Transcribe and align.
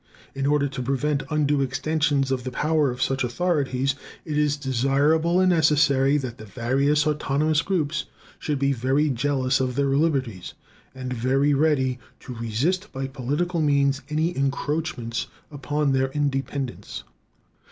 In 0.33 0.47
order 0.47 0.67
to 0.67 0.81
prevent 0.81 1.21
undue 1.29 1.61
extension 1.61 2.23
of 2.33 2.43
the 2.43 2.49
power 2.49 2.89
of 2.89 3.03
such 3.03 3.23
authorities, 3.23 3.93
it 4.25 4.35
is 4.35 4.57
desirable 4.57 5.39
and 5.39 5.51
necessary 5.51 6.17
that 6.17 6.39
the 6.39 6.45
various 6.45 7.05
autonomous 7.05 7.61
groups 7.61 8.05
should 8.39 8.57
be 8.57 8.73
very 8.73 9.09
jealous 9.11 9.59
of 9.59 9.75
their 9.75 9.89
liberties, 9.95 10.55
and 10.95 11.13
very 11.13 11.53
ready 11.53 11.99
to 12.21 12.33
resist 12.33 12.91
by 12.91 13.05
political 13.05 13.61
means 13.61 14.01
any 14.09 14.35
encroachments 14.35 15.27
upon 15.51 15.91
their 15.91 16.09
independence. 16.13 17.03